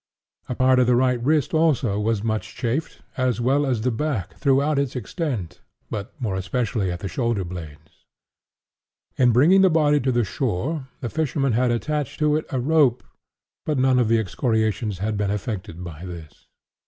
A 0.49 0.55
part 0.55 0.79
of 0.79 0.87
the 0.87 0.95
right 0.95 1.23
wrist, 1.23 1.53
also, 1.53 1.99
was 1.99 2.23
much 2.23 2.55
chafed, 2.55 3.03
as 3.17 3.39
well 3.39 3.67
as 3.67 3.81
the 3.81 3.91
back 3.91 4.35
throughout 4.35 4.79
its 4.79 4.95
extent, 4.95 5.61
but 5.91 6.19
more 6.19 6.35
especially 6.35 6.91
at 6.91 7.01
the 7.01 7.07
shoulder 7.07 7.43
blades. 7.45 8.03
In 9.17 9.31
bringing 9.31 9.61
the 9.61 9.69
body 9.69 9.99
to 9.99 10.11
the 10.11 10.23
shore 10.23 10.87
the 11.01 11.09
fishermen 11.11 11.51
had 11.53 11.69
attached 11.69 12.17
to 12.17 12.35
it 12.35 12.47
a 12.49 12.59
rope; 12.59 13.03
but 13.63 13.77
none 13.77 13.99
of 13.99 14.07
the 14.07 14.17
excoriations 14.17 14.97
had 14.97 15.17
been 15.17 15.29
effected 15.29 15.83
by 15.83 16.03
this. 16.03 16.47